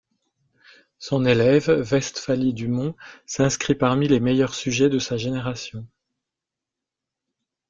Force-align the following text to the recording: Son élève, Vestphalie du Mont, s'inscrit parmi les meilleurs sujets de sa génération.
Son 0.97 1.25
élève, 1.25 1.69
Vestphalie 1.69 2.53
du 2.55 2.67
Mont, 2.67 2.95
s'inscrit 3.27 3.75
parmi 3.75 4.07
les 4.07 4.19
meilleurs 4.19 4.55
sujets 4.55 4.89
de 4.89 4.97
sa 4.97 5.15
génération. 5.15 5.85